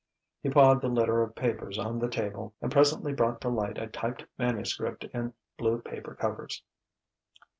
He 0.41 0.49
pawed 0.49 0.81
the 0.81 0.87
litter 0.87 1.21
of 1.21 1.35
papers 1.35 1.77
on 1.77 1.99
the 1.99 2.09
table, 2.09 2.55
and 2.59 2.71
presently 2.71 3.13
brought 3.13 3.39
to 3.41 3.49
light 3.49 3.77
a 3.77 3.85
typed 3.85 4.25
manuscript 4.35 5.03
in 5.03 5.35
blue 5.59 5.79
paper 5.79 6.15
covers. 6.15 6.63